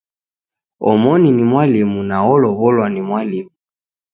Omoni 0.89 1.29
ni 1.33 1.43
mwalimu 1.51 1.99
na 2.09 2.15
olow'olwa 2.33 2.85
ni 2.93 3.01
mwalimu 3.07 3.51